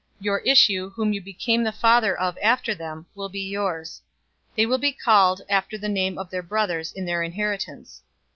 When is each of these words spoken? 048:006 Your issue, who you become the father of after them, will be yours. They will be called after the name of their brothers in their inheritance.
048:006 0.17 0.23
Your 0.25 0.37
issue, 0.39 0.89
who 0.89 1.09
you 1.11 1.21
become 1.21 1.63
the 1.63 1.71
father 1.71 2.17
of 2.19 2.35
after 2.41 2.73
them, 2.73 3.05
will 3.13 3.29
be 3.29 3.43
yours. 3.47 4.01
They 4.57 4.65
will 4.65 4.79
be 4.79 4.91
called 4.93 5.43
after 5.47 5.77
the 5.77 5.87
name 5.89 6.17
of 6.17 6.31
their 6.31 6.41
brothers 6.41 6.91
in 6.91 7.05
their 7.05 7.21
inheritance. 7.21 8.01